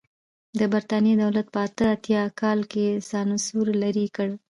د 0.59 0.59
برېټانیا 0.71 1.15
دولت 1.23 1.47
په 1.53 1.59
اته 1.67 1.85
اتیا 1.95 2.23
کال 2.41 2.59
کې 2.71 2.85
سانسور 3.09 3.67
لرې 3.81 4.05
کړ. 4.15 4.29